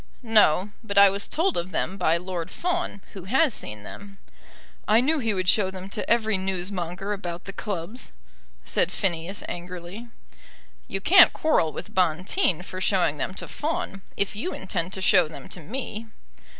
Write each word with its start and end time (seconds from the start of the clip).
"No; 0.23 0.71
but 0.83 0.97
I 0.97 1.11
was 1.11 1.27
told 1.27 1.57
of 1.57 1.69
them 1.69 1.95
by 1.95 2.17
Lord 2.17 2.49
Fawn, 2.49 3.03
who 3.13 3.25
has 3.25 3.53
seen 3.53 3.83
them." 3.83 4.17
"I 4.87 4.99
knew 4.99 5.19
he 5.19 5.31
would 5.35 5.47
show 5.47 5.69
them 5.69 5.91
to 5.91 6.09
every 6.09 6.39
newsmonger 6.39 7.13
about 7.13 7.45
the 7.45 7.53
clubs," 7.53 8.11
said 8.65 8.91
Phineas 8.91 9.43
angrily. 9.47 10.07
"You 10.87 11.01
can't 11.01 11.33
quarrel 11.33 11.71
with 11.71 11.93
Bonteen 11.93 12.63
for 12.63 12.81
showing 12.81 13.17
them 13.17 13.35
to 13.35 13.47
Fawn, 13.47 14.01
if 14.17 14.35
you 14.35 14.55
intend 14.55 14.91
to 14.93 15.01
show 15.01 15.27
them 15.27 15.47
to 15.49 15.59
me." 15.59 16.07